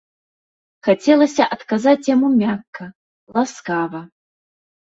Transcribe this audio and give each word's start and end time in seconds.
Хацелася 0.87 1.43
адказаць 1.57 2.07
яму 2.15 2.27
мякка, 2.41 2.89
ласкава. 3.37 4.01